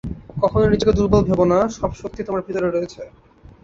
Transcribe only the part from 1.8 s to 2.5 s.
শক্তি তোমার